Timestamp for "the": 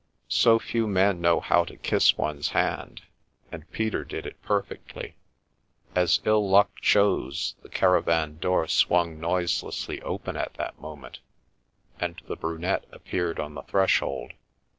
7.61-7.69, 12.27-12.35, 13.53-13.61